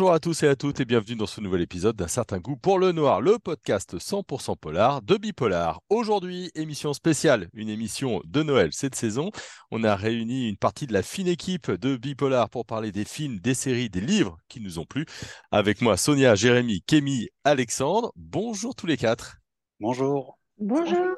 [0.00, 2.56] Bonjour à tous et à toutes et bienvenue dans ce nouvel épisode d'un certain goût
[2.56, 5.82] pour le noir, le podcast 100% polar de Bipolar.
[5.90, 9.30] Aujourd'hui, émission spéciale, une émission de Noël cette saison.
[9.70, 13.40] On a réuni une partie de la fine équipe de Bipolar pour parler des films,
[13.40, 15.04] des séries, des livres qui nous ont plu.
[15.50, 18.10] Avec moi, Sonia, Jérémy, Kémy, Alexandre.
[18.16, 19.36] Bonjour tous les quatre.
[19.80, 20.38] Bonjour.
[20.56, 21.08] Bonjour.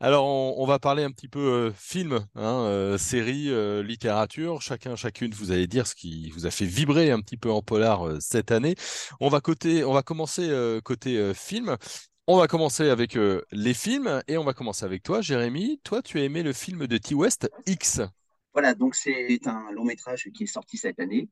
[0.00, 4.62] Alors, on, va parler un petit peu euh, film, hein, euh, série, euh, littérature.
[4.62, 7.62] Chacun, chacune, vous allez dire ce qui vous a fait vibrer un petit peu en
[7.62, 8.76] polar cette année.
[9.18, 9.40] On va,
[9.84, 11.76] on va commencer côté film.
[12.28, 13.18] On va commencer avec
[13.50, 15.80] les films et on va commencer avec toi, Jérémy.
[15.82, 18.00] Toi, tu as aimé le film de T-West, X.
[18.52, 21.28] Voilà, donc c'est un long métrage qui est sorti cette année.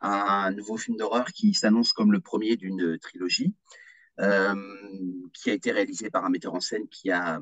[0.00, 3.54] Un nouveau film d'horreur qui s'annonce comme le premier d'une trilogie.
[4.18, 7.38] qui a été réalisé par un metteur en scène qui a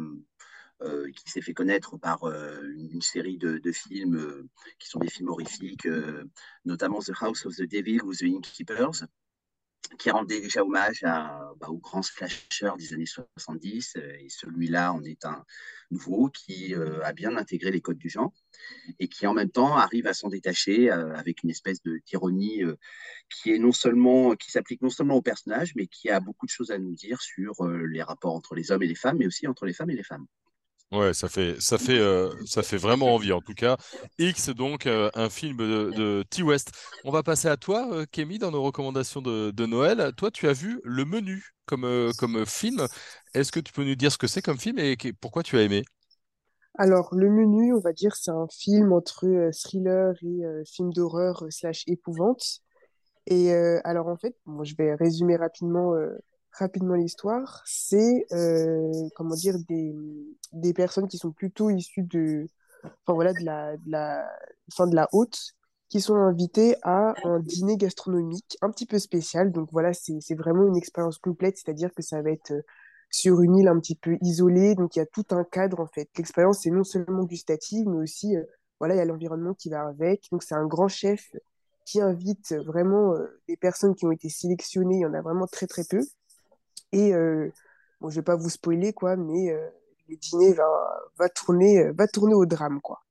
[1.13, 4.49] qui s'est fait connaître par euh, une, série de, films euh,
[4.79, 5.89] qui sont des films horrifiques,
[6.65, 9.05] notamment The House of the Devil ou The Innkeepers,
[9.99, 12.01] qui rendait déjà hommage à, bah, aux grands
[12.79, 13.97] des années 70.
[13.97, 15.45] Et celui-là en est un
[15.91, 18.33] nouveau qui a bien intégré les codes du genre
[18.99, 22.63] et qui en même temps arrive à s'en détacher avec une espèce d'ironie
[23.29, 26.51] qui est non seulement qui s'applique non seulement au personnage, mais qui a beaucoup de
[26.51, 29.47] choses à nous dire sur les rapports entre les hommes et les femmes, mais aussi
[29.47, 30.27] entre les femmes et les femmes.
[30.93, 33.79] Ouais, ça fait, ça fait, euh, ça fait vraiment envie en tout cas.
[34.19, 36.71] X, donc euh, un film de, T-West.
[37.05, 40.13] On va passer à toi, euh, Kémy, dans nos recommandations de, Noël.
[40.19, 42.87] Toi, tu as vu Le Menu comme, comme film.
[43.33, 45.63] Est-ce que tu peux nous dire ce que c'est comme film et pourquoi tu as
[45.63, 45.83] aimé?
[46.77, 51.85] Alors, Le Menu, on va dire, c'est un film entre thriller et film d'horreur slash
[51.87, 52.61] épouvante.
[53.27, 53.51] Et
[53.85, 55.95] alors, en fait, je vais résumer rapidement
[56.53, 59.95] rapidement l'histoire, c'est euh, comment dire des,
[60.53, 62.47] des personnes qui sont plutôt issues de
[62.85, 64.29] enfin voilà de la de la
[64.75, 65.55] fin de la haute
[65.89, 69.53] qui sont invitées à un dîner gastronomique un petit peu spécial.
[69.53, 72.63] Donc voilà, c'est vraiment une expérience complète, c'est-à-dire que ça va être euh,
[73.11, 75.87] sur une île un petit peu isolée, donc il y a tout un cadre en
[75.87, 76.09] fait.
[76.17, 78.43] L'expérience c'est non seulement gustative, mais aussi euh,
[78.81, 80.29] voilà, il y a l'environnement qui va avec.
[80.33, 81.31] Donc c'est un grand chef
[81.85, 83.15] qui invite vraiment
[83.49, 86.01] des personnes qui ont été sélectionnées, il y en a vraiment très très peu.
[86.93, 87.51] Et euh,
[88.01, 89.69] bon, je vais pas vous spoiler, quoi, mais euh,
[90.09, 90.67] le dîner va,
[91.19, 93.03] va, tourner, euh, va tourner au drame, quoi.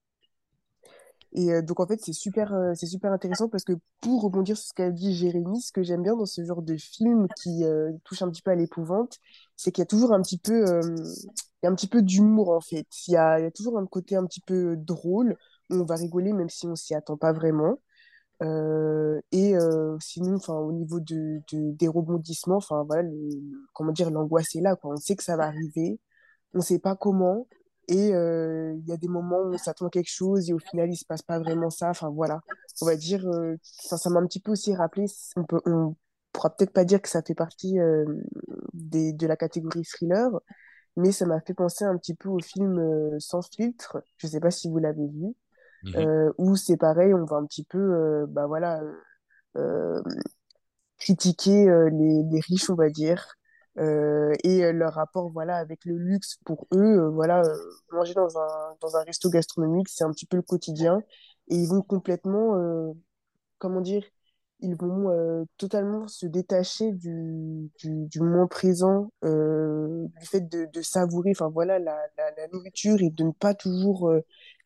[1.33, 3.71] Et donc, en fait, c'est super, c'est super intéressant parce que
[4.01, 6.75] pour rebondir sur ce qu'a dit Jérémy, ce que j'aime bien dans ce genre de
[6.75, 7.63] film qui
[8.03, 9.17] touche un petit peu à l'épouvante,
[9.55, 10.65] c'est qu'il y a toujours un petit peu,
[11.63, 12.85] un petit peu d'humour, en fait.
[13.07, 15.37] Il y a, il y a toujours un côté un petit peu drôle
[15.69, 17.79] où on va rigoler même si on s'y attend pas vraiment.
[18.41, 23.07] Euh, et euh, sinon, enfin, au niveau de, de, des rebondissements, enfin, voilà,
[23.73, 24.93] comment dire, l'angoisse est là, quoi.
[24.93, 25.99] On sait que ça va arriver,
[26.53, 27.47] on sait pas comment,
[27.87, 30.59] et euh, il y a des moments où on s'attend à quelque chose et au
[30.59, 31.89] final, il se passe pas vraiment ça.
[31.89, 32.41] Enfin, voilà,
[32.81, 33.23] on va dire,
[33.61, 35.95] ça, m'a un petit peu aussi rappelé, on peut, on
[36.31, 37.77] pourra peut-être pas dire que ça fait partie
[38.73, 40.31] des, de la catégorie thriller,
[40.97, 44.03] mais ça m'a fait penser un petit peu au film Sans filtre.
[44.17, 45.35] Je sais pas si vous l'avez vu.
[45.83, 48.81] Mmh euh, où c'est pareil, on va un petit peu, euh, bah voilà,
[49.57, 50.01] euh,
[50.99, 53.35] critiquer les, les, riches, on va dire,
[53.77, 57.41] et leur rapport, voilà, avec le luxe pour eux, voilà,
[57.91, 61.01] manger dans un, dans un resto gastronomique, c'est un petit peu le quotidien,
[61.47, 62.93] et ils vont complètement,
[63.57, 64.03] comment dire,
[64.59, 71.33] ils vont totalement se détacher du, du, du moment présent, du fait de, de savourer
[71.51, 74.13] voilà, la, la, la, nourriture et de ne pas toujours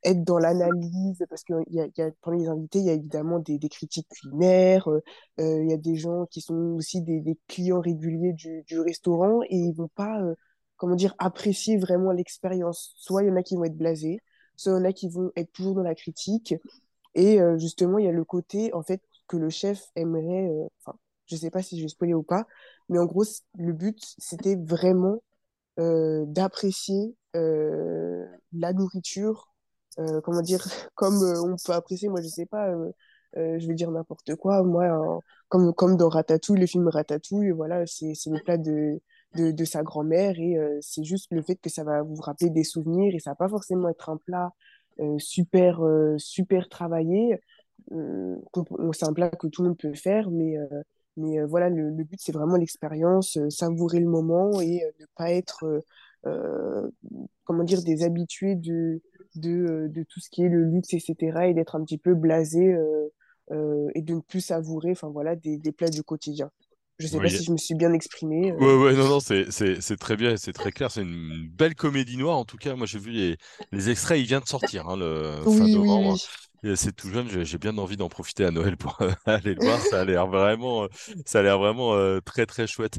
[0.05, 3.39] être dans l'analyse, parce que y y a, parmi les invités, il y a évidemment
[3.39, 4.87] des, critiques culinaires,
[5.37, 9.73] il y a des gens qui sont aussi des, clients réguliers du, restaurant et ils
[9.73, 10.21] vont pas,
[10.77, 12.93] comment dire, apprécier vraiment l'expérience.
[12.97, 14.19] Soit il y en a qui vont être blasés,
[14.55, 16.55] soit il y en a qui vont être toujours dans la critique.
[17.15, 20.97] Et justement, il y a le côté, en fait, que le chef aimerait, euh, enfin,
[21.25, 22.45] je sais pas si je vais spoiler ou pas,
[22.89, 23.25] mais en gros,
[23.57, 25.23] le but, c'était vraiment
[25.79, 29.53] euh, d'apprécier euh, la nourriture,
[30.23, 30.63] comment dire,
[30.95, 32.73] comme on peut apprécier, moi, je sais pas,
[33.35, 38.13] je vais dire n'importe quoi, moi, comme, comme dans Ratatouille, le film Ratatouille, voilà, c'est
[38.27, 39.01] le plat de,
[39.35, 42.63] de, de sa grand-mère et c'est juste le fait que ça va vous rappeler des
[42.63, 44.51] souvenirs et ça va pas forcément être un plat
[45.17, 45.81] super,
[46.17, 47.39] super travaillé,
[47.91, 48.35] euh,
[48.93, 50.81] c'est un plat que tout le monde peut faire, mais, euh,
[51.17, 55.83] mais euh, voilà, le, but, c'est vraiment l'expérience, savourer le moment et ne pas être,
[57.43, 59.01] comment dire, des habitués de,
[59.37, 61.15] de, de, tout ce qui est le luxe, etc.,
[61.47, 62.75] et d'être un petit peu blasé
[63.51, 66.49] et de ne plus savourer, enfin voilà, des, des plats du quotidien.
[66.97, 68.53] Je sais pas si je me suis bien exprimé.
[68.53, 70.91] Ouais, ouais, non, non, c'est très bien, c'est très clair.
[70.91, 72.37] C'est une belle comédie noire.
[72.37, 73.37] En tout cas, moi, j'ai vu les,
[73.71, 76.17] les extraits, il vient de sortir, hein, le fin novembre.
[76.75, 79.79] C'est tout jeune, j'ai bien envie d'en profiter à Noël pour aller le voir.
[79.79, 80.87] Ça a l'air vraiment,
[81.25, 82.97] ça a l'air vraiment très très chouette.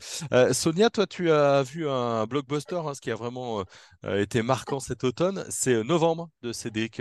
[0.52, 3.64] Sonia, toi, tu as vu un blockbuster, hein, ce qui a vraiment
[4.04, 5.44] été marquant cet automne.
[5.48, 7.00] C'est Novembre de Cédric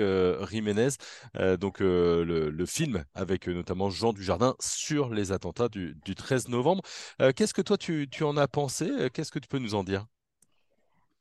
[0.49, 0.89] Jiménez,
[1.59, 6.81] donc le, film avec notamment Jean Dujardin sur les attentats du, 13 novembre.
[7.35, 8.89] Qu'est-ce que toi tu en as pensé?
[9.13, 10.05] Qu'est-ce que tu peux nous en dire?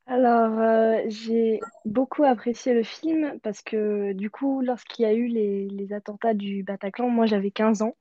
[0.07, 5.27] Alors, euh, j'ai beaucoup apprécié le film parce que du coup, lorsqu'il y a eu
[5.29, 7.97] les, attentats du Bataclan, moi j'avais 15 ans.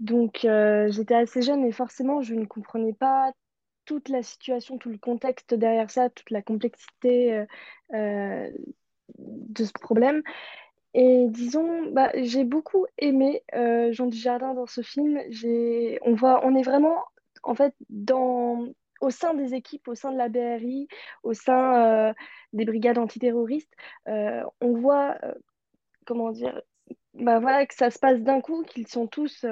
[0.00, 3.32] Donc, euh, j'étais assez jeune et forcément, je ne comprenais pas
[3.84, 7.44] toute la situation, tout le contexte derrière ça, toute la complexité
[7.94, 8.50] euh,
[9.18, 10.22] de ce problème.
[10.94, 13.42] Et disons, bah, j'ai beaucoup aimé
[13.92, 15.20] Jean Dujardin dans ce film.
[15.30, 17.04] J'ai, on voit, on est vraiment
[17.44, 18.66] en fait dans
[19.04, 20.88] au sein des équipes, au sein de la BRI,
[21.22, 22.14] au sein euh,
[22.54, 23.74] des brigades antiterroristes,
[24.08, 25.34] euh, on voit, euh,
[26.06, 26.60] comment dire,
[27.12, 29.44] bah voilà, que ça se passe d'un coup, qu'ils sont tous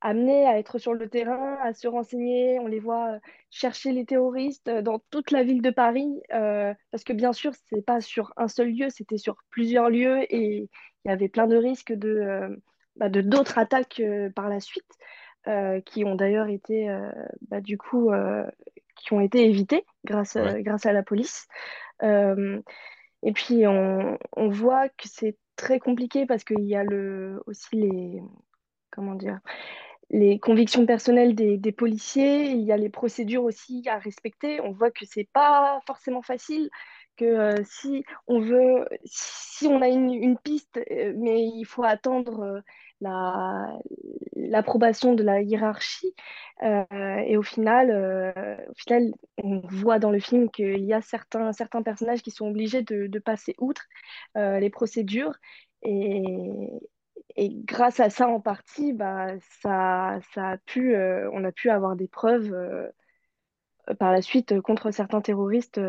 [0.00, 2.58] amenés à être sur le terrain, à se renseigner.
[2.60, 3.18] On les voit
[3.50, 8.00] chercher les terroristes dans toute la ville de Paris, parce que bien sûr, c'est pas
[8.00, 10.68] sur un seul lieu, c'était sur plusieurs lieux et
[11.04, 12.58] il y avait plein de risques de
[12.96, 14.02] bah, d'autres attaques
[14.34, 14.90] par la suite.
[15.48, 17.10] Euh, qui ont d'ailleurs été, euh,
[17.48, 18.46] bah, du coup, euh,
[18.94, 21.48] qui ont été évités grâce, grâce à la police.
[22.00, 27.74] et puis, on, on voit que c'est très compliqué parce qu'il y a le, aussi
[27.74, 28.22] les,
[28.92, 29.40] comment dire,
[30.10, 34.60] les convictions personnelles des, des, policiers, il y a les procédures aussi à respecter.
[34.60, 36.70] On voit que c'est pas forcément facile,
[37.16, 40.78] que si on veut, si on a une, une piste,
[41.16, 42.62] mais il faut attendre
[44.36, 46.14] l'approbation de la hiérarchie.
[46.62, 46.84] Euh,
[47.26, 49.12] et au final, euh, au final,
[49.42, 53.18] on voit dans le film qu'il y a certains, certains personnages qui sont obligés de,
[53.18, 53.86] passer outre
[54.36, 55.34] euh, les procédures.
[55.82, 56.22] Et,
[57.36, 59.28] et, grâce à ça, en partie, bah,
[59.62, 62.54] ça, ça a pu, on a pu avoir des preuves
[63.98, 65.80] par la suite contre certains terroristes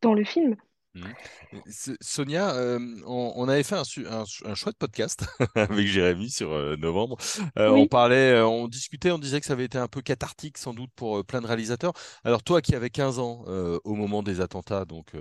[0.00, 0.56] dans le film.
[0.96, 1.60] Mmh.
[2.00, 7.18] Sonia, euh, on, avait fait un, un, chouette podcast avec Jérémy sur euh, novembre.
[7.58, 10.72] Euh, on parlait, on discutait, on disait que ça avait été un peu cathartique sans
[10.72, 11.92] doute pour plein de réalisateurs.
[12.24, 15.12] Alors toi qui avais 15 ans au moment des attentats donc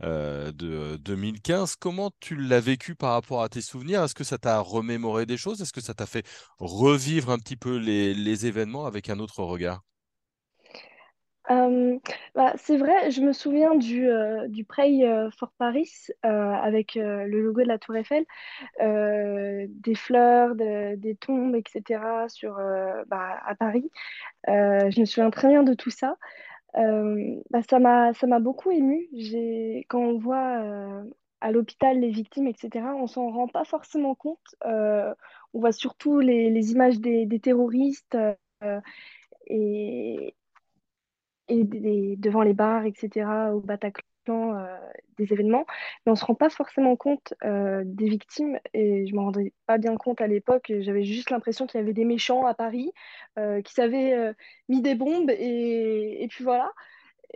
[0.00, 4.02] de 2015, comment tu l'as vécu par rapport à tes souvenirs?
[4.02, 5.60] Est-ce que ça t'a remémoré des choses?
[5.62, 6.26] Est-ce que ça t'a fait
[6.58, 9.82] revivre un petit peu les événements avec un autre regard?
[11.50, 11.98] Euh,
[12.34, 15.90] bah, c'est vrai, je me souviens du, euh, du euh, for Paris
[16.22, 18.24] avec le logo de la Tour Eiffel,
[18.80, 22.28] des fleurs, des tombes, etc.
[22.28, 22.56] Sur,
[23.08, 23.90] bah, à Paris.
[24.46, 26.16] je me souviens très bien de tout ça.
[26.74, 29.08] Bah, ça m'a, beaucoup ému.
[29.14, 30.62] J'ai, quand on voit
[31.40, 34.56] à l'hôpital les victimes, etc., on s'en rend pas forcément compte.
[34.64, 38.16] on voit surtout les, images des terroristes.
[39.48, 40.34] et,
[41.48, 41.64] et
[42.16, 44.78] devant les bars, etc., au Bataclan, euh,
[45.18, 45.66] des événements,
[46.06, 49.24] mais on ne se rend pas forcément compte euh, des victimes, et je ne me
[49.24, 52.54] rendais pas bien compte à l'époque, j'avais juste l'impression qu'il y avait des méchants à
[52.54, 52.92] Paris
[53.38, 54.32] euh, qui savaient
[54.68, 56.72] mis des bombes, et, et puis voilà,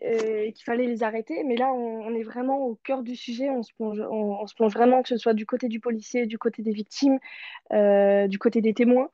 [0.00, 3.62] et qu'il fallait les arrêter, mais là on, est vraiment au cœur du sujet, on
[3.62, 6.62] se, plonge, on, se plonge vraiment, que ce soit du côté du policier, du côté
[6.62, 7.18] des victimes,
[7.72, 9.10] du côté des témoins.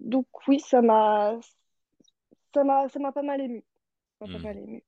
[0.00, 1.38] donc oui, ça m'a
[2.54, 3.64] ça m'a, ça m'a pas mal ému.
[4.18, 4.42] pas hmm.
[4.42, 4.82] mal ému.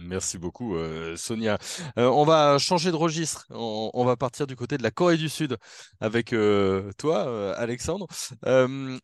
[0.00, 1.58] Merci beaucoup, euh, Sonia.
[1.98, 3.46] Euh, on va changer de registre.
[3.50, 5.56] On, va partir du côté de la Corée du Sud
[6.00, 8.06] avec euh, toi, Alexandre,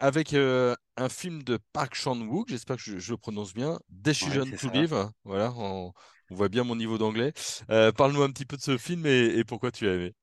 [0.00, 2.49] avec un film de Park Chan-wook.
[2.49, 3.78] J'espère que je, le prononce bien.
[3.88, 5.09] Decision to Live.
[5.25, 5.92] Voilà, on,
[6.31, 7.33] voit bien mon niveau d'anglais.
[7.69, 10.14] Parle-nous un petit peu de ce film et, et pourquoi tu as aimé.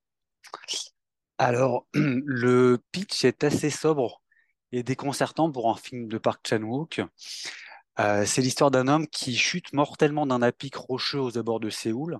[1.38, 4.22] Alors, le pitch est assez sobre
[4.72, 7.01] et déconcertant pour un film de Park Chan-wook.
[8.00, 12.20] Euh, c'est l'histoire d'un homme qui chute mortellement d'un apic rocheux aux abords de Séoul.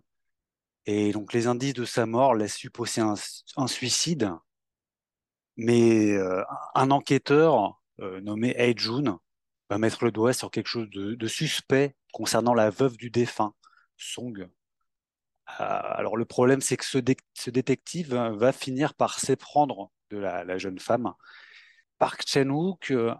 [0.86, 4.32] Et donc les indices de sa mort laissent supposer un, suicide.
[5.56, 6.44] Mais euh,
[6.76, 9.20] un enquêteur euh, nommé Hei Jun
[9.70, 13.54] va mettre le doigt sur quelque chose de, suspect concernant la veuve du défunt,
[13.98, 14.50] Song.
[15.46, 16.98] alors le problème, c'est que ce,
[17.50, 21.14] détective va finir par s'éprendre de la, jeune femme
[22.00, 23.14] Park Chan-wook, euh,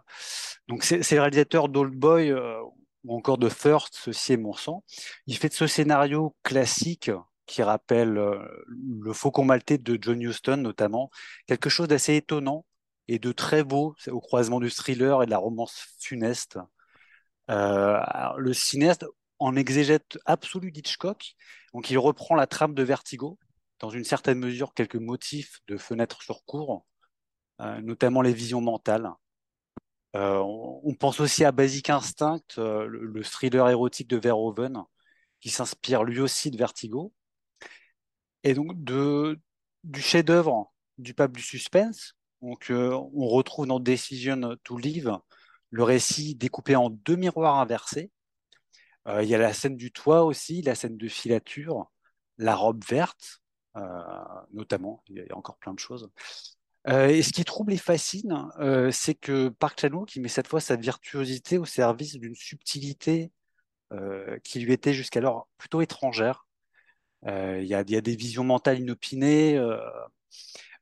[0.68, 2.60] donc c'est le réalisateur d'Old Boy euh,
[3.04, 4.84] ou encore de First, ceci est mon sang.
[5.28, 7.12] Il fait de ce scénario classique
[7.46, 11.12] qui rappelle euh, le Faucon maltais de John Huston notamment,
[11.46, 12.66] quelque chose d'assez étonnant
[13.08, 16.58] et de très beau au croisement du thriller et de la romance funeste.
[17.48, 19.06] le cinéaste
[19.40, 21.36] en exégète absolu d'Hitchcock,
[21.74, 23.40] donc il reprend la trame de Vertigo,
[23.80, 26.86] dans une certaine mesure quelques motifs de fenêtres sur cours,
[27.82, 29.12] notamment les visions mentales.
[30.14, 34.84] on, pense aussi à Basic Instinct, le, thriller érotique de Verhoeven,
[35.42, 37.14] qui s'inspire lui aussi de Vertigo.
[38.44, 45.18] Et donc du chef-d'œuvre du pape du suspense, donc, on retrouve dans Decision to Live
[45.72, 48.12] le récit découpé en deux miroirs inversés.
[49.08, 51.92] il y a la scène du toit aussi, la scène de filature,
[52.38, 53.42] la robe verte,
[54.54, 55.04] notamment.
[55.08, 56.10] Il y a encore plein de choses.
[56.88, 58.48] Et ce qui trouble et fascine,
[58.92, 63.32] c'est que Park Chan-wook, qui met cette fois sa virtuosité au service d'une subtilité
[64.44, 66.48] qui lui était jusqu'alors plutôt étrangère.
[67.28, 69.60] Il y, a des visions mentales inopinées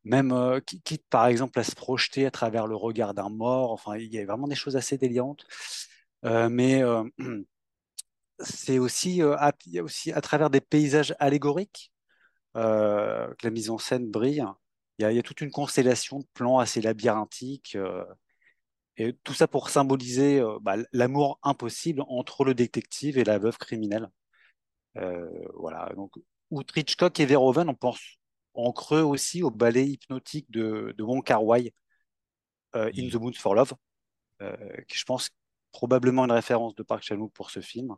[0.08, 3.72] même euh, quitte par exemple à se projeter à travers le regard d'un mort.
[3.72, 5.46] Enfin, il y a vraiment des choses assez délirantes.
[6.24, 6.82] Mais
[8.40, 11.92] c'est aussi à travers des paysages allégoriques
[12.54, 14.44] que la mise en scène brille.
[15.00, 17.78] Il y, a, toute une constellation de plans assez labyrinthiques.
[18.98, 24.10] et tout ça pour symboliser bah, l'amour impossible entre le détective et la veuve criminelle.
[25.54, 25.92] voilà.
[25.96, 26.14] Donc,
[26.52, 28.18] outre Hitchcock et Verhoeven, on pense
[28.58, 31.74] en creux aussi au ballet hypnotique de, de Wong Kar Wai,
[32.76, 33.10] euh, In mm.
[33.12, 33.74] the Mood for Love,
[34.42, 34.56] euh,
[34.88, 35.30] qui je pense
[35.72, 37.96] probablement une référence de Park Chan-wook pour ce film.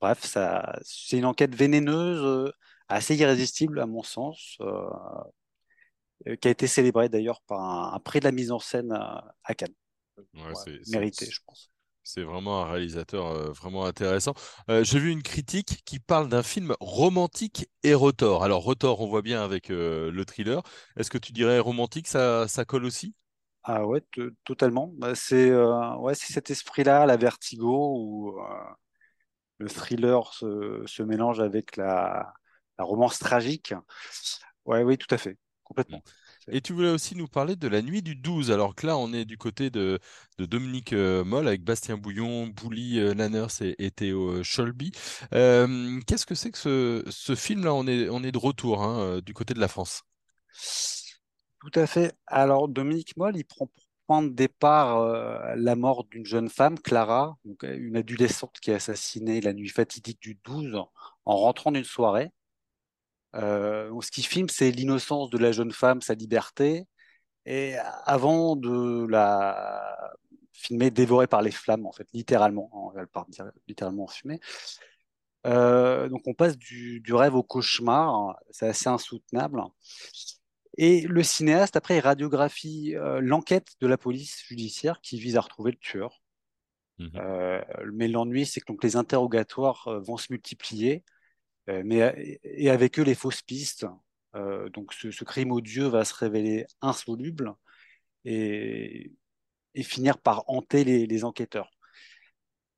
[0.00, 0.36] Bref,
[0.82, 2.52] c'est une enquête vénéneuse, euh,
[2.88, 4.58] assez irrésistible à mon sens,
[6.40, 9.74] qui a été célébrée d'ailleurs par un, prix de la mise en scène à, Cannes.
[10.86, 11.72] mérité, je pense.
[12.04, 14.34] C'est vraiment un réalisateur euh, vraiment intéressant.
[14.68, 18.42] Euh, j'ai vu une critique qui parle d'un film romantique et Rotor.
[18.42, 20.62] Alors Rotor, on voit bien avec euh, le thriller.
[20.96, 23.14] Est-ce que tu dirais romantique, ça, ça colle aussi?
[23.62, 24.02] Ah ouais,
[24.44, 24.90] totalement.
[24.96, 28.36] Bah, c'est ouais, cet esprit-là, la vertigo, où
[29.58, 32.34] le thriller se, se, mélange avec la,
[32.76, 33.72] la romance tragique.
[34.64, 35.38] Ouais, oui, tout à fait,
[35.72, 36.02] complètement.
[36.48, 38.50] Et tu voulais aussi nous parler de la nuit du 12.
[38.50, 39.98] Alors que là, on est du côté de,
[40.38, 44.90] Dominique euh, Moll avec Bastien Bouillon, Bouli euh, Lanners et, Théo euh, Scholby.
[45.30, 46.58] Qu'est-ce que c'est que
[47.08, 47.72] ce, film-là?
[47.72, 50.02] On est, on est de retour hein, du côté de la France.
[51.60, 52.12] Tout à fait.
[52.26, 57.38] Alors, Dominique Moll, il prend pour point de départ la mort d'une jeune femme, Clara,
[57.62, 60.74] une adolescente qui est assassinée la nuit fatidique du 12
[61.24, 62.30] en rentrant d'une soirée.
[63.34, 66.86] Euh, ce qu'il filme, c'est l'innocence de la jeune femme, sa liberté.
[67.46, 70.12] Et avant de la
[70.52, 73.26] filmer dévorée par les flammes, en fait, littéralement, elle part
[73.66, 74.40] littéralement fumée.
[75.44, 79.60] Euh, donc on passe du, rêve au cauchemar, c'est assez insoutenable.
[80.78, 85.40] Et le cinéaste, après, il radiographie euh, l'enquête de la police judiciaire qui vise à
[85.40, 86.22] retrouver le tueur.
[86.98, 87.18] Mmh
[87.92, 91.02] mais l'ennui, c'est que donc, les interrogatoires vont se multiplier
[91.68, 93.86] mais, et avec eux les fausses pistes.
[94.34, 97.54] Euh, donc ce, crime odieux va se révéler insoluble
[98.24, 99.12] et,
[99.74, 101.70] et finir par hanter les, enquêteurs.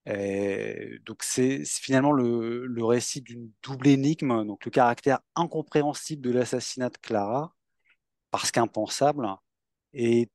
[0.07, 6.99] donc c'est finalement le, récit d'une double énigme, donc le caractère incompréhensible de l'assassinat de
[6.99, 7.55] Clara,
[8.31, 9.29] parce qu'impensable,
[9.93, 10.29] et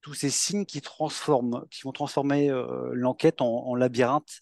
[0.00, 4.40] tous ces signes qui transforment, qui vont transformer euh, l'enquête en, labyrinthe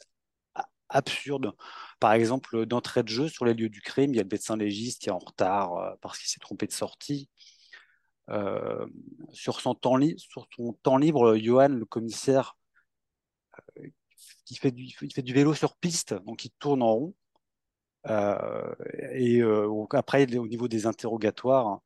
[0.89, 1.53] absurde.
[2.01, 4.57] Par exemple, d'entrée de jeu, sur les lieux du crime, il y a le médecin
[4.57, 7.29] légiste qui est en retard euh, parce qu'il s'est trompé de sortie.
[8.29, 8.87] Euh,
[9.33, 12.57] sur, son temps libre, Johan, le commissaire,
[13.79, 13.89] euh,
[14.45, 17.15] qui fait du, vélo sur piste, donc il tourne en rond.
[19.15, 19.43] et
[19.93, 21.81] après, au niveau des interrogatoires,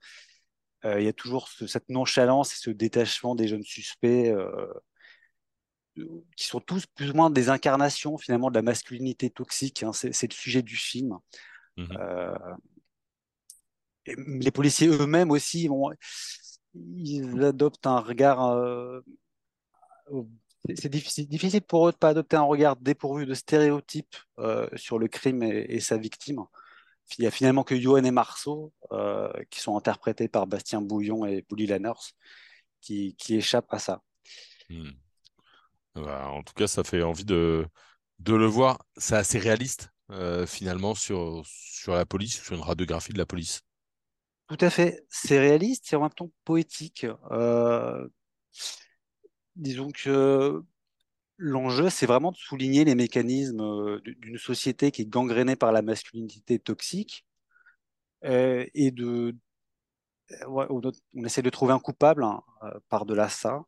[0.84, 4.32] il y a toujours cette nonchalance et ce détachement des jeunes suspects
[6.36, 9.82] qui sont tous plus ou moins des incarnations finalement de la masculinité toxique.
[9.82, 9.92] Hein.
[9.92, 11.18] c'est, le sujet du film.
[11.76, 12.34] Mmh euh,
[14.06, 15.68] les policiers eux-mêmes aussi,
[16.74, 18.42] ils adoptent un regard.
[18.48, 19.00] Euh,
[20.74, 24.68] c'est difficile, difficile, pour eux de ne pas adopter un regard dépourvu de stéréotypes euh,
[24.74, 26.44] sur le crime et, sa victime.
[27.18, 28.72] Il n'y a finalement que Johan et Marceau,
[29.50, 32.14] qui sont interprétés par Bastien Bouillon et Bully Lanners,
[32.80, 34.02] qui, qui échappent à ça.
[34.70, 34.90] Mmh.
[36.04, 37.66] Bah, en tout cas, ça fait envie de,
[38.20, 38.78] de le voir.
[38.96, 43.62] C'est assez réaliste, euh, finalement, sur, sur la police, sur une radiographie de la police.
[44.48, 45.04] Tout à fait.
[45.08, 47.06] C'est réaliste, c'est en même temps poétique.
[47.30, 48.06] Euh,
[49.56, 50.62] disons que
[51.36, 55.82] l'enjeu, c'est vraiment de souligner les mécanismes euh, d'une société qui est gangrénée par la
[55.82, 57.26] masculinité toxique
[58.22, 59.34] et de.
[60.46, 62.42] on, essaie de trouver un coupable hein,
[62.90, 63.64] par-delà ça.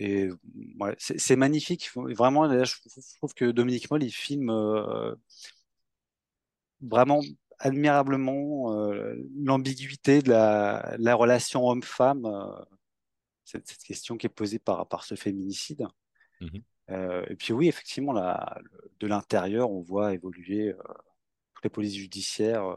[0.00, 0.28] Et
[0.80, 1.90] ouais, c'est magnifique.
[1.94, 5.14] Vraiment, je trouve que Dominique Moll, il filme euh,
[6.80, 7.20] vraiment
[7.60, 8.74] admirablement
[9.36, 12.28] l'ambiguïté de la, la relation homme-femme,
[13.44, 15.86] cette, cette, question qui est posée par, par ce féminicide.
[16.40, 16.62] Mhm.
[17.30, 18.58] et puis oui, effectivement, la,
[18.98, 20.74] de l'intérieur, on voit évoluer
[21.54, 22.76] toutes les polices judiciaires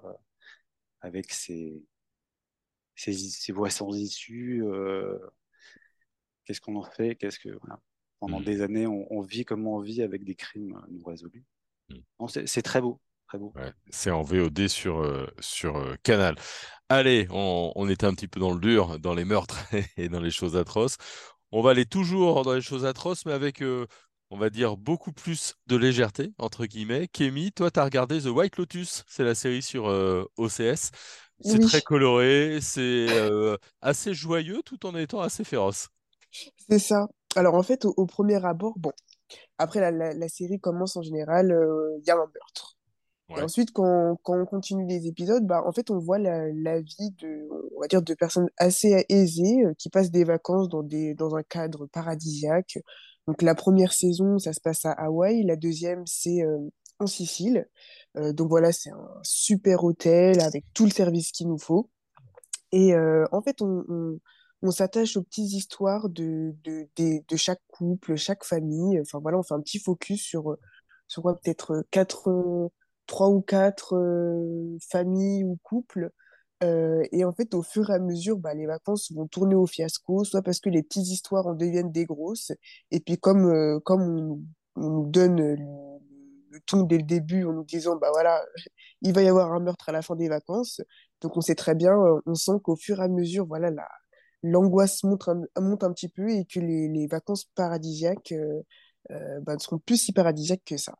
[1.01, 1.83] avec ces,
[2.95, 4.63] ces, ces voies sans issue.
[6.47, 7.81] Qu'est-ce qu'on en fait Qu'est-ce que voilà.
[8.21, 8.43] Pendant Mhm.
[8.43, 11.45] des années, on, on vit comme on vit avec des crimes non résolus.
[12.19, 13.55] Non, c'est c'est très beau, très beau.
[13.55, 16.35] Ouais, c'est en VOD sur, euh, sur euh, Canal.
[16.89, 19.57] Allez, on, on était un petit peu dans le dur, dans les meurtres
[19.97, 20.97] et dans les choses atroces.
[21.51, 23.87] On va aller toujours dans les choses atroces, mais avec, euh,
[24.31, 27.07] on va dire, beaucoup plus de légèreté, entre guillemets.
[27.09, 30.91] Kémy, toi, tu as regardé The White Lotus, c'est la série sur euh, OCS.
[31.41, 31.61] C'est Oui.
[31.61, 35.89] très coloré, c'est euh, assez joyeux tout en étant assez féroce.
[36.69, 37.07] C'est ça.
[37.35, 38.91] Alors en fait, au, au premier abord, bon,
[39.57, 42.75] après la, la, la série commence en général, euh, il y a un meurtre.
[43.35, 46.79] Et ensuite, quand, quand on continue les épisodes, bah, en fait, on voit la, la
[46.79, 50.81] vie de, on va dire, de personnes assez aisées euh, qui passent des vacances dans
[50.81, 52.77] des, dans un cadre paradisiaque.
[53.27, 55.43] Donc, la première saison, ça se passe à Hawaï.
[55.43, 56.69] La deuxième, c'est euh,
[56.99, 57.67] en Sicile.
[58.15, 61.89] Euh, donc, voilà, c'est un super hôtel avec tout le service qu'il nous faut.
[62.71, 64.19] Et euh, en fait, on, on,
[64.61, 68.99] on s'attache aux petites histoires de, de, de, de chaque couple, chaque famille.
[68.99, 70.59] Enfin, voilà, on fait un petit focus sur, euh,
[71.07, 72.69] sur peut-être euh, quatre, euh,
[73.07, 73.95] trois ou quatre
[74.89, 76.11] familles ou couples.
[76.61, 80.23] Et en fait, au fur et à mesure, bah, les vacances vont tourner au fiasco,
[80.23, 82.51] soit parce que les petites histoires en deviennent des grosses,
[82.91, 84.41] et puis comme, comme
[84.75, 88.43] on, nous donne le, ton dès le début en nous disant, bah voilà,
[89.03, 90.81] il va y avoir un meurtre à la fin des vacances,
[91.21, 91.95] donc on sait très bien,
[92.25, 93.87] on sent qu'au fur et à mesure, voilà, la,
[94.43, 98.61] l'angoisse monte un, monte un petit peu et que les, les vacances paradisiaques euh,
[99.11, 100.95] euh, bah, ne seront plus si paradisiaques que ça.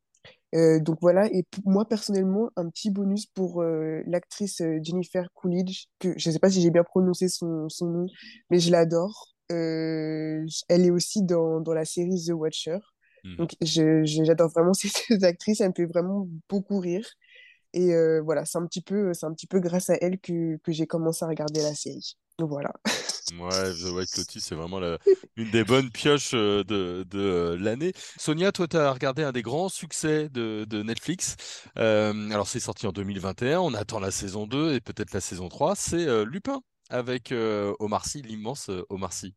[0.56, 6.14] Euh, donc voilà, et pour moi personnellement, un petit bonus pour l'actrice Jennifer Coolidge, que
[6.18, 8.06] je ne sais pas si j'ai bien prononcé son, son nom,
[8.50, 9.34] mais je l'adore.
[9.52, 12.80] Euh, elle est aussi dans, dans la série The Watcher.
[13.24, 13.36] Mhm.
[13.38, 17.08] Donc j'adore vraiment cette actrice, elle me fait vraiment beaucoup rire.
[17.74, 20.72] Et euh, voilà, c'est un petit peu, un petit peu grâce à elle que, que
[20.72, 22.18] j'ai commencé à regarder la série.
[22.40, 22.74] Donc voilà.
[23.34, 24.80] Ouais, The White Lotus, c'est vraiment
[25.36, 27.92] une des bonnes pioches euh, de, de euh, l'année.
[28.16, 31.36] Sonia, toi, tu as regardé un des grands succès de, de Netflix.
[31.78, 33.60] Euh, alors, c'est sorti en 2021.
[33.60, 35.76] On attend la saison 2 et peut-être la saison 3.
[35.76, 39.36] C'est Lupin avec euh, Omar Sy, l'immense Omar Sy.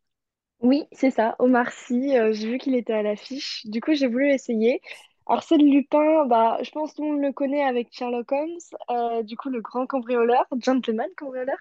[0.60, 4.30] Oui, c'est ça, Omar Sy, j'ai vu qu'il était à l'affiche, du coup j'ai voulu
[4.30, 4.82] essayer.
[5.26, 9.38] Arsène Lupin, bah, je pense que tout le monde le connaît avec Sherlock Holmes, du
[9.38, 11.56] coup le grand cambrioleur, gentleman cambrioleur.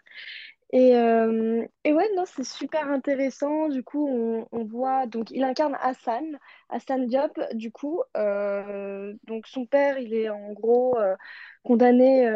[0.72, 4.08] Et, euh, et ouais, non, c'est super intéressant, du coup
[4.52, 6.38] on, voit, donc il incarne Hassan,
[6.70, 11.16] Hassan Diop, du coup, euh, donc son père il est en gros euh,
[11.64, 12.28] condamné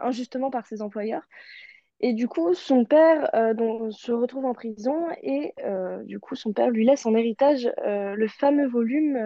[0.00, 1.24] injustement par ses employeurs.
[2.04, 5.54] Et du coup, son père donc, se retrouve en prison et
[6.04, 9.18] du coup, son père lui laisse en héritage le fameux volume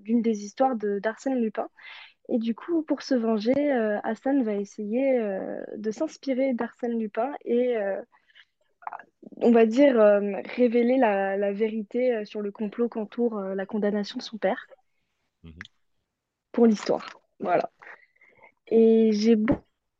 [0.00, 1.68] d'une des histoires d'Arsène Lupin.
[2.28, 7.32] Et du coup, pour se venger, euh, Hassan va essayer euh, de s'inspirer d'Arsène Lupin
[7.44, 8.00] et, euh,
[9.38, 9.96] on va dire,
[10.56, 14.66] révéler la, la vérité sur le complot qu'entoure la condamnation de son père
[15.44, 15.52] Mhm.
[16.52, 17.20] pour l'histoire.
[17.40, 17.70] Voilà.
[18.68, 19.58] Et j'ai beau-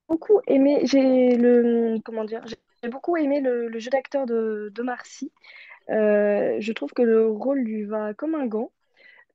[0.08, 2.44] beaucoup aimé, j'ai le, comment dire,
[2.82, 5.30] j'ai beaucoup aimé le, le jeu d'acteur de, de Marcy.
[5.88, 8.72] Je trouve que le rôle lui va comme un gant.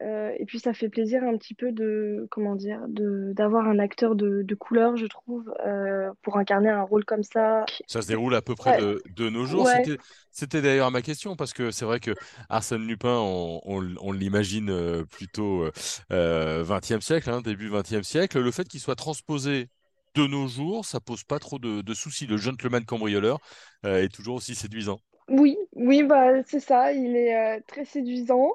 [0.02, 3.80] Euh, et puis ça fait plaisir un petit peu de, comment dire, de, d'avoir un
[3.80, 7.70] acteur de, de couleur, je trouve, euh, pour incarner un rôle comme ça.
[7.88, 9.68] Ça se déroule à peu près Ouais, de, de nos jours.
[9.68, 9.98] ouais, C'était,
[10.32, 12.16] c'était d'ailleurs ma question, parce que c'est vrai que
[12.50, 15.72] Arsène Lupin, on, on- on l'imagine euh, plutôt euh,
[16.12, 18.40] euh, 20e siècle, hein, début 20e siècle.
[18.40, 19.68] Le fait qu'il soit transposé
[20.16, 22.28] de nos jours, ça pose pas trop de, de soucis.
[22.28, 23.40] Le gentleman cambrioleur
[23.84, 25.00] est toujours aussi séduisant.
[25.32, 28.50] Oui, oui, bah, c'est ça, il est euh, très séduisant.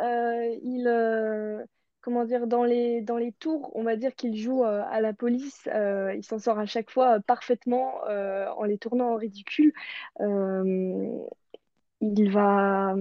[0.00, 1.64] Euh, il, euh,
[2.02, 5.68] comment dire, dans les, dans les tours, on va dire qu'il joue à la police,
[6.14, 9.72] il s'en sort à chaque fois parfaitement en les tournant en ridicule.
[12.02, 12.94] Il va,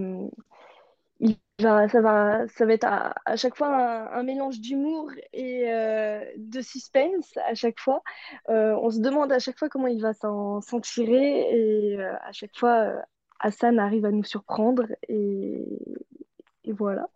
[1.20, 5.66] il va, ça va, ça va être à, à chaque fois un, mélange d'humour et
[6.38, 8.02] de suspense à chaque fois.
[8.48, 13.04] On se demande à chaque fois comment il va s'en tirer et à chaque fois,
[13.40, 15.66] Hassan arrive à nous surprendre et,
[16.64, 17.08] et voilà.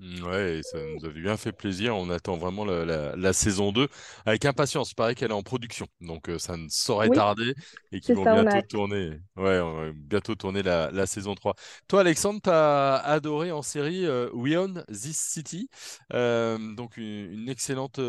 [0.00, 1.94] Mm, ouais, ça nous avait bien fait plaisir.
[1.94, 3.86] On attend vraiment la, la, saison 2
[4.24, 4.92] avec impatience.
[4.92, 7.54] Il paraît qu'elle est en production, donc euh, ça ne saurait tarder
[7.92, 9.20] et qu'ils vont bientôt tourner.
[9.36, 11.54] Ouais, on va bientôt tourner la, la saison 3.
[11.86, 15.68] Toi, Alexandre, tu as adoré en série euh, We Own This City,
[16.14, 18.00] euh, donc une, excellente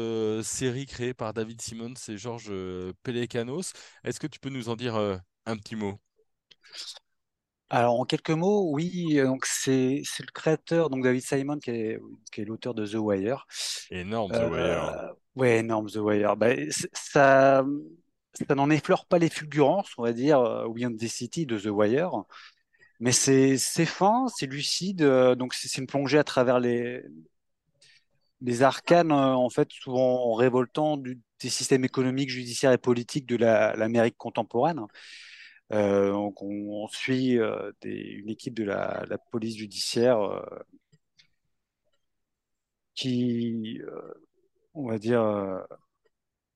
[0.43, 2.53] série créée par David Simmons et Georges
[3.03, 3.73] Pelecanos.
[4.05, 5.99] Est-ce que tu peux nous en dire un petit mot?
[7.73, 12.41] Alors, en quelques mots, oui, donc c'est le créateur, donc David Simon, qui est, qui
[12.41, 13.47] est l'auteur de The Wire.
[13.89, 14.89] Énorme, The Wire.
[14.89, 15.07] Euh,
[15.38, 16.36] ouais, énorme, The Wire.
[16.36, 17.63] Bah, ça,
[18.34, 21.67] ça n'en effleure pas les fulgurances, on va dire, euh, We the City de The
[21.67, 22.12] Wire.
[22.99, 27.01] Mais c'est fin, c'est lucide, euh, donc c'est une plongée à travers les,
[28.41, 34.17] les arcanes, en fait, souvent révoltants du, des systèmes économiques, judiciaires et politiques de l'Amérique
[34.17, 34.81] contemporaine.
[35.73, 40.41] Euh, donc on, suit euh, une équipe de la, police judiciaire euh,
[42.95, 43.79] qui,
[44.73, 45.21] on va dire,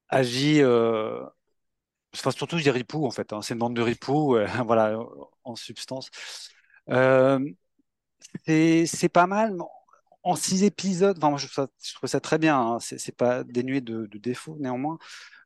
[0.10, 0.62] agit.
[2.14, 3.34] Enfin, surtout des ripoux en fait.
[3.34, 3.42] Hein.
[3.42, 4.98] C'est une bande de ripoux, voilà,
[5.44, 6.10] en substance.
[8.46, 9.58] c'est pas mal.
[10.24, 11.48] En six épisodes, enfin, moi, je,
[11.94, 12.60] trouve ça, très bien.
[12.60, 12.80] Hein.
[12.80, 14.98] C'est pas dénué de, défauts néanmoins.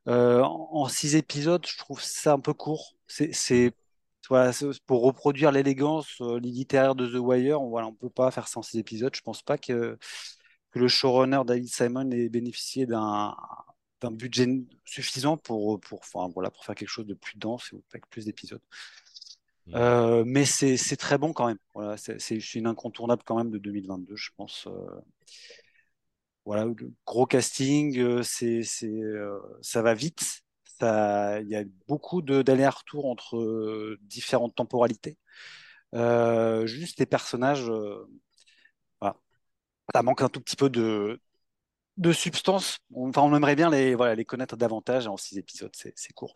[0.05, 2.98] En, six épisodes, je trouve ça un peu court.
[3.09, 3.71] C'est
[4.85, 8.59] pour reproduire l'élégance euh, littéraire de The Wire, on, voilà, on peut pas faire ça
[8.59, 9.15] en six épisodes.
[9.15, 9.97] Je pense pas que,
[10.71, 13.35] que le showrunner David Simon ait bénéficié d'un
[14.11, 14.47] budget
[14.85, 18.25] suffisant pour, pour, enfin, voilà, pour faire quelque chose de plus dense et avec plus
[18.25, 18.61] d'épisodes.
[19.67, 19.75] Mmh.
[19.75, 21.59] Euh, mais c'est très bon quand même.
[21.73, 24.67] Voilà, c'est une incontournable quand même de 2022, je pense
[26.49, 26.65] voilà,
[27.05, 30.41] gros casting, euh, c'est, euh, ça va vite.
[30.81, 35.17] Il y a beaucoup d'allers-retours entre euh, différentes temporalités.
[36.65, 37.69] juste les personnages,
[39.93, 41.21] ça manque un tout petit peu de,
[41.97, 42.79] de substance.
[42.95, 46.35] Enfin, on aimerait bien les, voilà, les connaître davantage en six épisodes, c'est court.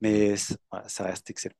[0.00, 1.56] Mais ça reste excellent.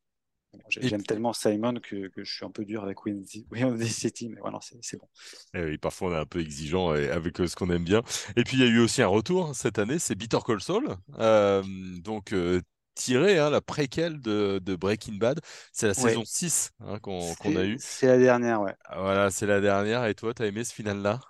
[0.68, 3.44] J'aime tellement Simon que, que, je suis un peu dur avec Wednesday
[3.86, 5.08] City, mais voilà, c'est bon.
[5.54, 8.02] Eh oui, parfois on est un peu exigeant avec euh, ce qu'on aime bien.
[8.36, 10.96] Et puis il y a eu aussi un retour cette année, c'est Bitter Call Saul,
[11.18, 11.62] euh,
[12.02, 12.62] donc euh,
[12.94, 15.40] tiré, hein, la préquelle de, de, Breaking Bad.
[15.72, 17.76] C'est la saison 6 hein, qu'on a eu.
[17.78, 18.74] C'est la dernière, ouais.
[18.84, 20.06] Ah, voilà, c'est la dernière.
[20.06, 21.20] Et toi, tu as aimé ce final-là?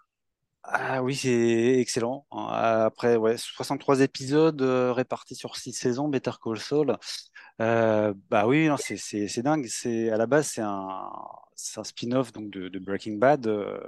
[0.70, 2.26] Ah oui, c'est excellent.
[2.30, 6.96] Après, ouais, 63 épisodes répartis sur 6 saisons, Better Call Saul.
[7.60, 9.66] Euh, bah oui, c'est dingue.
[9.68, 11.10] C'est à la base c'est un,
[11.76, 13.46] un spin-off donc de, Breaking Bad.
[13.46, 13.80] Euh,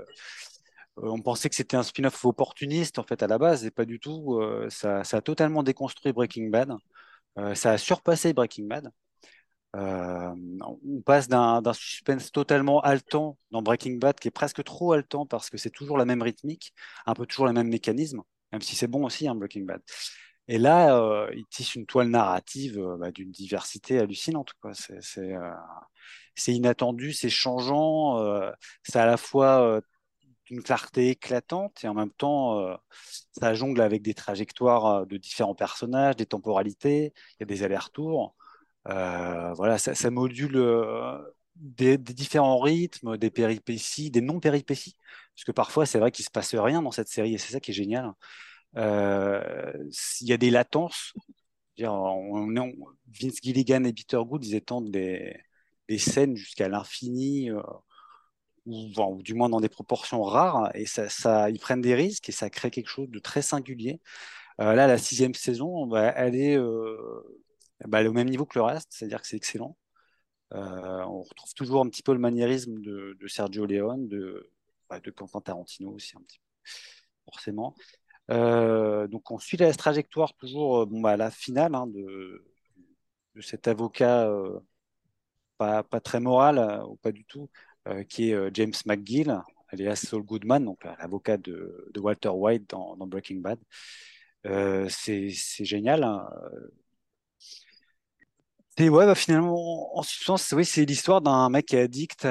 [0.96, 4.00] on pensait que c'était un spin-off opportuniste en fait à la base et pas du
[4.00, 4.38] tout.
[4.40, 6.72] Euh, ça, ça, a totalement déconstruit Breaking Bad.
[7.54, 8.90] ça a surpassé Breaking Bad.
[9.74, 15.48] on passe d'un suspense totalement haletant dans Breaking Bad qui est presque trop haletant parce
[15.50, 16.74] que c'est toujours la même rythmique,
[17.06, 19.80] un peu toujours le même mécanisme, même si c'est bon aussi hein, Breaking Bad.
[20.48, 24.52] Et là, euh, il tisse une toile narrative euh, bah, d'une diversité hallucinante.
[24.64, 24.72] Euh,
[26.34, 28.18] c'est inattendu, c'est changeant,
[28.82, 29.80] c'est à la fois
[30.46, 32.78] d'une clarté éclatante et en même temps,
[33.32, 38.34] ça jongle avec des trajectoires de différents personnages, des temporalités, il y a des allers-retours.
[38.86, 40.56] voilà, ça, module
[41.56, 44.96] des, différents rythmes, des péripéties, des non-péripéties.
[45.34, 47.52] Parce que parfois, c'est vrai qu'il ne se passe rien dans cette série et c'est
[47.52, 48.12] ça qui est génial.
[48.76, 49.72] Euh,
[50.20, 51.12] il y a des latences.
[51.82, 52.46] On,
[53.06, 55.34] Vince Gilligan et Peter Good, ils étendent des,
[55.98, 57.62] scènes jusqu'à l'infini, euh,
[58.66, 62.50] ou, du moins dans des proportions rares, et ça, ils prennent des risques et ça
[62.50, 64.00] crée quelque chose de très singulier.
[64.60, 66.58] Euh, là, la sixième saison, bah, elle, est,
[67.86, 69.76] bah, au même niveau que le reste, c'est-à-dire que c'est excellent.
[70.52, 74.50] on retrouve toujours un petit peu le maniérisme de, Sergio Leone, de,
[74.88, 76.14] bah, de Quentin Tarantino aussi,
[77.24, 77.74] forcément.
[78.30, 82.44] Euh, donc on suit la trajectoire toujours euh, bon, bah, à la finale hein, de,
[83.40, 84.60] cet avocat euh,
[85.58, 87.50] pas, pas, très moral ou pas du tout,
[88.08, 93.40] qui est James McGill, alias Saul Goodman, donc l'avocat de, Walter White dans, dans Breaking
[93.40, 93.58] Bad.
[94.88, 95.30] c'est
[95.64, 96.04] génial.
[96.04, 96.28] Hein.
[98.80, 102.26] Et ouais, bah, finalement, en substance, oui, c'est l'histoire d'un mec qui est addict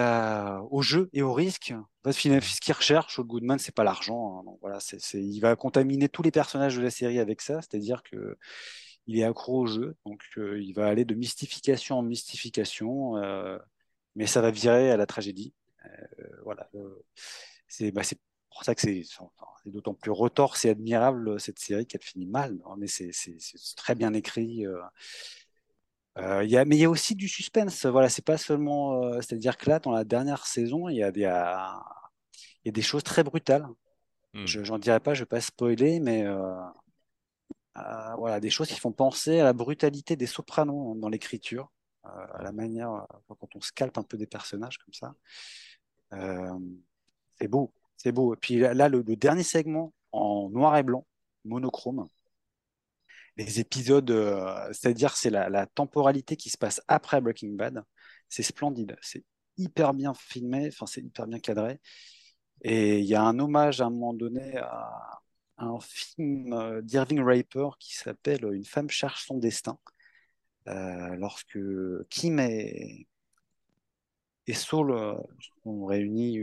[0.71, 1.73] au jeu et au risque.
[2.03, 4.39] En fait, ce qu'il recherche, au Goodman, c'est pas l'argent.
[4.39, 4.51] Hein.
[4.59, 8.35] voilà, c'est, il va contaminer tous les personnages de la série avec ça, c'est-à-dire que
[9.05, 13.57] il est accro au jeu, donc euh, il va aller de mystification en mystification, euh,
[14.15, 15.53] mais ça va virer à la tragédie.
[15.85, 16.69] Euh, voilà,
[17.67, 19.03] c'est, bah, c'est pour ça que c'est,
[19.65, 22.59] d'autant plus retorse et admirable cette série qu'elle finit mal.
[22.77, 23.11] mais c'est,
[23.75, 24.65] très bien écrit.
[26.17, 27.85] Euh, y a, mais il y a aussi du suspense.
[27.85, 29.03] Voilà, c'est pas seulement.
[29.03, 32.81] Euh, c'est-à-dire que là, dans la dernière saison, il y a, il y a des
[32.81, 33.67] choses très brutales.
[34.33, 34.45] Hmm.
[34.45, 36.25] Je n'en dirai pas, je ne vais pas spoiler, mais
[38.17, 41.71] voilà, des choses qui font penser à la brutalité des sopranos dans l'écriture,
[42.03, 45.15] à la manière quand on scalpe un peu des personnages comme ça.
[47.39, 48.33] c'est beau, c'est beau.
[48.33, 51.05] Et puis là, le, dernier segment en noir et blanc,
[51.45, 52.07] monochrome,
[53.39, 54.11] les épisodes,
[54.71, 57.83] c'est-à-dire c'est la, temporalité qui se passe après Breaking Bad,
[58.29, 59.23] c'est splendide, c'est
[59.57, 61.79] hyper bien filmé, enfin c'est hyper bien cadré.
[62.61, 67.21] Et il y a un hommage à un moment donné à un film euh, d'Irving
[67.21, 69.77] Raper qui s'appelle Une femme cherche son destin.
[70.67, 71.59] Euh, lorsque
[72.09, 73.07] Kim et,
[74.53, 75.15] Saul euh,
[75.63, 76.41] sont réunis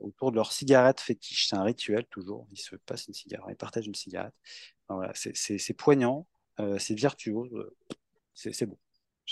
[0.00, 3.56] autour de leur cigarette fétiche, c'est un rituel toujours, ils se passent une cigarette, ils
[3.56, 4.34] partagent une cigarette.
[4.94, 6.26] Voilà, c'est poignant,
[6.78, 7.50] c'est virtuose,
[8.34, 8.78] c'est beau.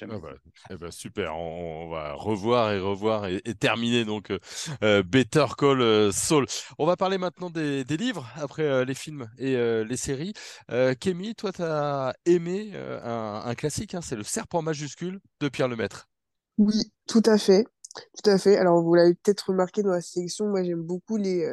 [0.02, 0.34] Ah bah,
[0.70, 4.38] eh ben, super, on, va revoir et revoir et, terminer donc euh,
[4.82, 6.46] euh, Better Call euh, Saul.
[6.78, 10.32] On va parler maintenant des, livres après les films et les séries.
[11.00, 16.08] Kémy, toi, tu as aimé un, classique, hein, c'est Le Serpent majuscule de Pierre Lemaître.
[16.56, 17.64] Oui, tout à fait.
[18.22, 18.56] Tout à fait.
[18.56, 21.44] Alors, vous l'avez peut-être remarqué dans la sélection, moi j'aime beaucoup les,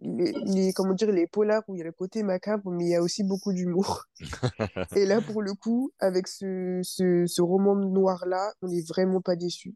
[0.00, 2.94] les, comment dire, les polars où il y a le côté macabre, mais il y
[2.94, 4.04] a aussi beaucoup d'humour.
[4.96, 9.74] et là, pour le coup, avec ce, ce, roman noir-là, on n'est vraiment pas déçu.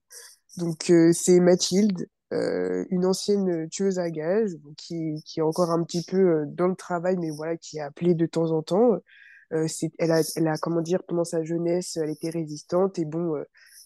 [0.59, 5.83] Donc, euh, c'est Mathilde, euh, une ancienne tueuse à gages, qui, qui est encore un
[5.85, 8.99] petit peu euh, dans le travail, mais voilà, qui est appelée de temps en temps.
[9.67, 13.35] c'est, elle, a, elle a, comment dire, pendant sa jeunesse, elle était résistante, et bon,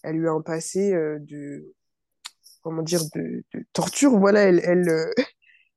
[0.03, 1.73] elle lui a un passé de,
[2.61, 4.17] comment dire, de, de torture.
[4.19, 5.09] Voilà, elle, elle,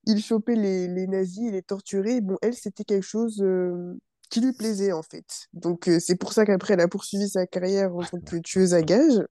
[0.06, 2.20] il chopait les, les nazis, il les torturait.
[2.20, 3.94] Bon, elle, c'était quelque chose euh,
[4.30, 5.48] qui lui plaisait, en fait.
[5.52, 8.74] Donc, euh, c'est pour ça qu'après, elle a poursuivi sa carrière en tant que tueuse
[8.74, 9.22] à gages.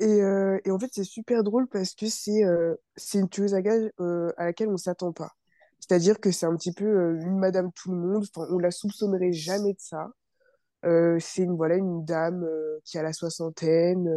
[0.00, 3.90] Et, euh, et en fait, c'est super drôle parce que c'est une tueuse à gages
[4.36, 5.32] à laquelle on ne s'attend pas.
[5.80, 8.26] C'est-à-dire que c'est un petit peu une Madame Tout-le-Monde.
[8.34, 10.08] Enfin, on la soupçonnerait jamais de ça.
[10.82, 12.46] c'est une, voilà, une dame
[12.84, 14.08] qui a la soixantaine,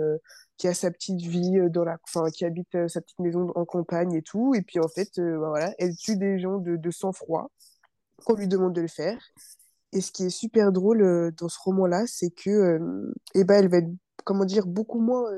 [0.57, 4.13] qui a sa petite vie dans la, enfin, qui habite sa petite maison en campagne
[4.13, 4.53] et tout.
[4.55, 7.51] Et puis en fait, bah, voilà, elle tue des gens de, de sang-froid
[8.25, 9.19] qu'on lui demande de le faire.
[9.93, 12.79] Et ce qui est super drôle dans ce roman-là, c'est que,
[13.35, 13.89] eh ben, elle va être,
[14.25, 15.31] comment dire, beaucoup moins,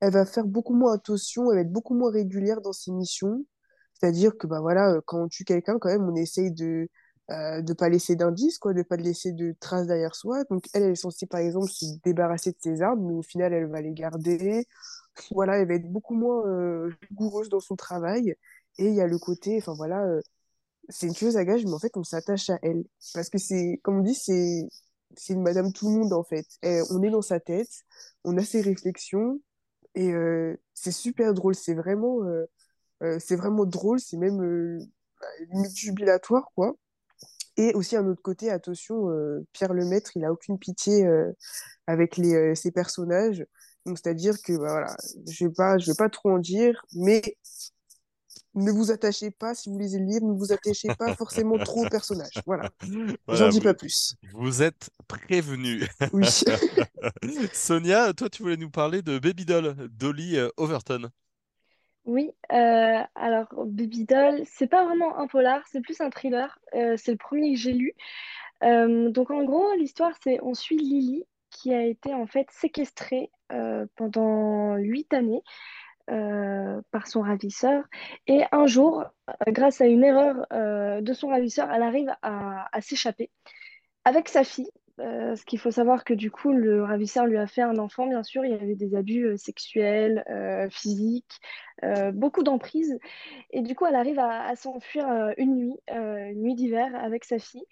[0.00, 3.44] elle va faire beaucoup moins attention, elle va être beaucoup moins régulière dans ses missions.
[3.94, 6.88] C'est-à-dire que, bah voilà, quand on tue quelqu'un, quand même, on essaye de,
[7.30, 10.44] euh, de pas laisser d'indices, quoi, de pas laisser de traces derrière soi.
[10.44, 13.52] Donc elle, elle est censée par exemple se débarrasser de ses armes, mais au final
[13.52, 14.66] elle va les garder.
[15.32, 18.36] Voilà, elle va être beaucoup moins euh, rigoureuse dans son travail.
[18.78, 20.20] Et il y a le côté, enfin voilà, euh,
[20.88, 22.84] c'est une tueuse à gages, mais en fait on s'attache à elle
[23.14, 24.68] parce que c'est, comme on dit, c'est
[25.30, 26.46] une Madame tout le monde en fait.
[26.90, 27.70] on est dans sa tête,
[28.24, 29.40] on a ses réflexions
[29.94, 30.12] et
[30.74, 31.54] c'est super drôle.
[31.56, 32.20] C'est vraiment
[33.00, 34.86] vraiment drôle, c'est même
[35.50, 36.76] limite jubilatoire quoi.
[37.56, 41.32] Et aussi, un autre côté, attention, euh, Pierre Lemaître, il a aucune pitié euh,
[41.86, 43.44] avec les, euh, ses personnages.
[43.86, 44.96] Donc, c'est-à-dire que, bah, voilà,
[45.30, 47.22] je ne vais, vais pas trop en dire, mais
[48.54, 51.86] ne vous attachez pas, si vous lisez le livre, ne vous attachez pas forcément trop
[51.86, 52.42] aux personnages.
[52.46, 52.70] Voilà.
[53.28, 54.16] J'en dis pas plus.
[54.34, 55.86] Vous êtes prévenu.
[56.12, 56.26] Oui.
[57.52, 61.10] Sonia, toi, tu voulais nous parler de Baby Doll, Dolly Overton.
[62.06, 66.56] Oui, euh, alors Baby Doll, c'est pas vraiment un polar, c'est plus un thriller.
[66.74, 67.94] Euh, c'est le premier que j'ai lu.
[68.62, 73.30] Euh, donc en gros, l'histoire, c'est on suit Lily qui a été en fait séquestrée
[73.96, 75.42] pendant huit années
[76.06, 77.84] par son ravisseur.
[78.26, 79.04] Et un jour,
[79.48, 80.46] grâce à une erreur
[81.02, 83.30] de son ravisseur, elle arrive à s'échapper
[84.04, 84.70] avec sa fille.
[85.00, 88.06] Euh, ce qu'il faut savoir que du coup, le ravisseur lui a fait un enfant,
[88.06, 91.40] bien sûr, il y avait des abus euh, sexuels, euh, physiques,
[92.14, 92.98] beaucoup d'emprise.
[93.50, 95.06] Et du coup, elle arrive à, s'enfuir
[95.36, 97.66] une nuit, une nuit d'hiver avec sa fille.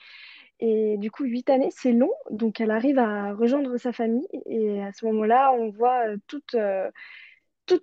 [0.61, 4.29] Et du coup, huit années, c'est long, donc elle arrive à rejoindre sa famille.
[4.47, 6.55] Et à ce moment-là, on voit toute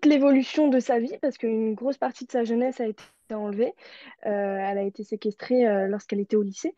[0.05, 3.73] l'évolution de sa vie, parce qu'une grosse partie de sa jeunesse a été enlevée.
[4.21, 6.75] elle a été séquestrée lorsqu'elle était au lycée.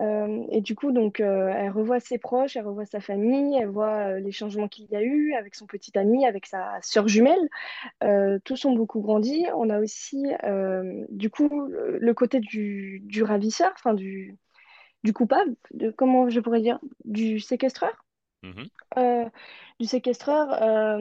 [0.00, 3.68] Euh, et du coup, donc, euh, elle revoit ses proches, elle revoit sa famille, elle
[3.68, 7.06] voit euh, les changements qu'il y a eu avec son petit ami, avec sa sœur
[7.08, 7.48] jumelle.
[8.44, 9.46] tous ont beaucoup grandi.
[9.54, 10.24] On a aussi,
[11.10, 14.36] du coup, le côté du, du ravisseur, enfin du,
[15.04, 18.04] du coupable, de, comment je pourrais dire, du séquestreur.
[18.42, 19.30] Mm-hmm.
[19.80, 20.98] du séquestreur.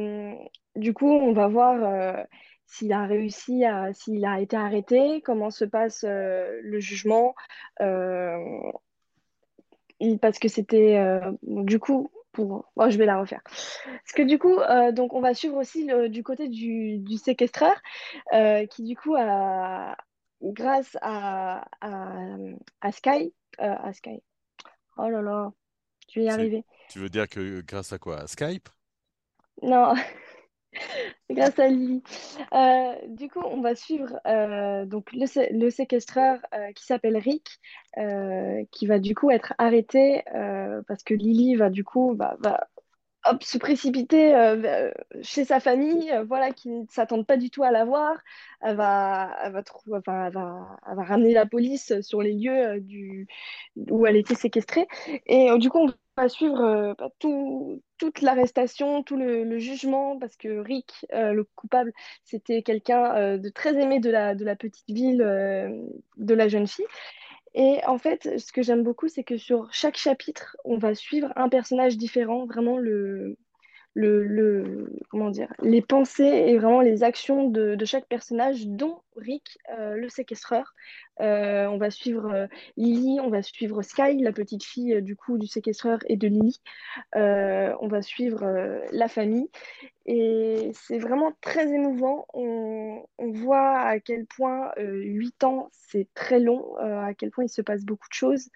[0.76, 2.26] du coup, on va voir
[2.66, 7.36] s'il a réussi à, s'il a été arrêté, comment se passe le jugement,
[10.22, 12.66] parce que c'était, euh, du coup, pour...
[12.76, 13.42] Bon, je vais la refaire.
[13.46, 17.18] Parce que du coup, euh, donc on va suivre aussi le, du côté du, du
[17.18, 17.76] séquestreur,
[18.34, 19.96] euh, qui du coup, a,
[20.42, 22.36] grâce à, à,
[22.82, 24.22] à Sky, euh, à Sky,
[24.98, 25.54] oh là là,
[26.10, 26.66] je vais y arriver.
[26.90, 28.22] Tu veux dire que grâce à quoi?
[28.22, 28.68] À Skype?
[29.62, 29.94] Non,
[31.30, 32.04] grâce à Lily.
[32.54, 37.18] Euh, du coup, on va suivre euh, donc le, sé- le séquestreur euh, qui s'appelle
[37.18, 37.60] Rick,
[38.72, 40.24] qui va du coup être arrêté
[40.88, 42.68] parce que Lily va du coup va, va
[43.26, 44.34] hop, se précipiter
[45.22, 48.18] chez sa famille, voilà, qui ne s'attendent pas du tout à la voir.
[48.62, 53.28] Elle va, elle va, elle va, ramener la police sur les lieux du,
[53.76, 54.88] où elle était séquestrée.
[55.28, 60.60] Et du coup, on va suivre euh, tout, toute l'arrestation, tout le, jugement, parce que
[60.60, 64.90] Rick, euh, le coupable, c'était quelqu'un euh, de très aimé de la, de la petite
[64.90, 66.86] ville, de la jeune fille.
[67.56, 71.32] Et en fait, ce que j'aime beaucoup, c'est que sur chaque chapitre, on va suivre
[71.36, 73.38] un personnage différent, vraiment le,
[73.96, 79.02] le, le- comment dire, les pensées et vraiment les actions de, de chaque personnage, dont
[79.16, 80.74] Rick, euh, le séquestreur.
[81.22, 85.38] Euh, on va suivre euh, Lily, on va suivre Sky, la petite fille du coup
[85.38, 86.60] du séquestreur et de Lily.
[87.16, 88.44] Euh, on va suivre
[88.92, 89.50] la famille.
[90.06, 92.26] Et c'est vraiment très émouvant.
[92.34, 97.46] On, on voit à quel point euh, 8 ans, c'est très long, à quel point
[97.46, 98.50] il se passe beaucoup de choses.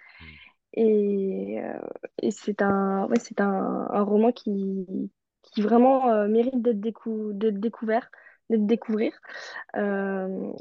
[0.73, 1.79] Et, euh,
[2.21, 5.11] et c'est un, ouais, un, un roman qui,
[5.57, 8.09] qui vraiment euh, mérite d'être décou- d'être découvert,
[8.51, 9.11] d'être découvrir.
[9.75, 10.51] Euh,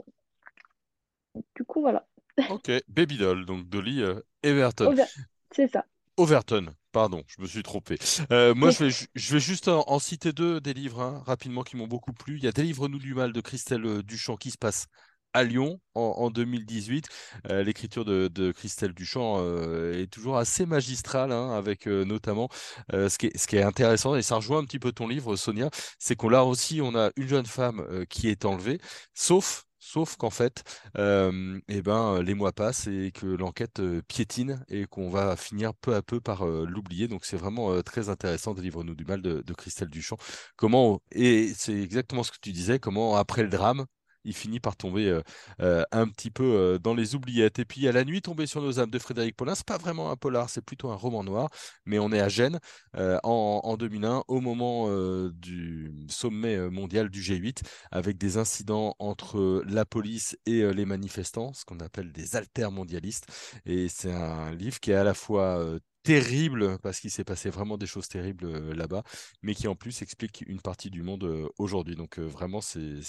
[1.54, 2.06] du coup, voilà.
[2.50, 4.86] Ok, Baby Doll, donc Dolly euh, Everton.
[4.92, 5.04] Over-
[5.50, 5.84] C'est ça.
[6.16, 7.98] Overton, pardon, je me suis trompé.
[8.32, 11.62] Euh, moi, je vais, je vais juste en, en citer deux des livres hein, rapidement
[11.62, 12.36] qui m'ont beaucoup plu.
[12.38, 14.86] Il y a Délivre-nous du mal de Christelle Duchamp qui se passe
[15.36, 17.08] à Lyon en, en 2018.
[17.50, 22.48] Euh, L'écriture de, Christelle Duchamp euh, est toujours assez magistrale, hein, avec euh, notamment
[22.92, 26.28] ce qui est, intéressant, et ça rejoint un petit peu ton livre, Sonia, c'est qu'on
[26.28, 28.80] là aussi, on a une jeune femme qui est enlevée,
[29.14, 29.64] sauf...
[29.78, 30.64] Sauf qu'en fait,
[30.98, 35.94] euh, eh ben, les mois passent et que l'enquête piétine et qu'on va finir peu
[35.94, 37.06] à peu par l'oublier.
[37.06, 40.16] Donc c'est vraiment très intéressant de Livre-nous du mal de, de Christelle Duchamp.
[40.56, 43.86] Comment, et c'est exactement ce que tu disais, comment après le drame,
[44.26, 45.22] il finit par tomber euh,
[45.60, 47.58] euh, un petit peu euh, dans les oubliettes.
[47.58, 50.10] Et puis à la nuit tombée sur nos âmes de Frédéric Paulin, c'est pas vraiment
[50.10, 51.48] un polar, c'est plutôt un roman noir,
[51.86, 52.58] mais on est à Gênes
[52.94, 54.90] en, en 2001 au moment
[55.30, 57.62] du sommet mondial du G8
[57.92, 63.26] avec des incidents entre la police et les manifestants, ce qu'on appelle des altermondialistes.
[63.64, 67.76] Et c'est un livre qui est à la fois terrible parce qu'il s'est passé vraiment
[67.76, 69.02] des choses terribles euh, là-bas,
[69.42, 71.96] mais qui en plus explique une partie du monde euh, aujourd'hui.
[71.96, 73.00] Donc euh, vraiment, c'est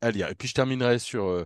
[0.00, 0.28] à lire.
[0.28, 1.44] Et puis je terminerai sur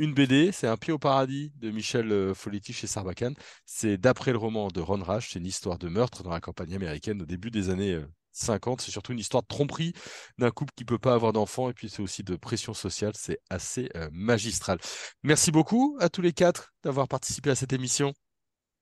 [0.00, 3.34] une BD, c'est Un pied au paradis de Michel Foletti chez Sarbacane.
[3.64, 6.74] C'est d'après le roman de Ron Rash, c'est une histoire de meurtre dans la campagne
[6.74, 8.80] américaine au début des années euh, 50.
[8.80, 9.92] C'est surtout une histoire de tromperie
[10.38, 13.12] d'un couple qui peut pas avoir d'enfants et puis c'est aussi de pression sociale.
[13.14, 14.78] C'est assez magistral.
[15.22, 18.14] Merci beaucoup à tous les quatre d'avoir participé à cette émission.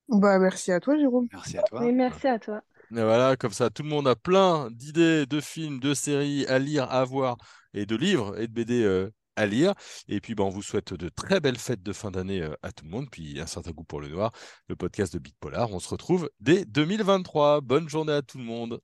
[0.09, 1.27] Bah, merci à toi, Jérôme.
[1.31, 1.81] Merci à toi.
[1.83, 2.61] Oui, merci à toi.
[2.91, 6.57] Et voilà, comme ça, tout le monde a plein d'idées, de films, de séries à
[6.57, 7.37] lire, à voir,
[7.73, 9.73] et de livres et de BD euh, à lire.
[10.07, 12.71] Et puis, ben, on vous souhaite de très belles fêtes de fin d'année euh, à
[12.71, 14.31] tout le monde, puis un certain goût pour le noir,
[14.69, 15.69] le podcast de Big Polar.
[15.71, 17.59] On se retrouve dès 2023.
[17.59, 18.79] Bonne journée à tout le monde.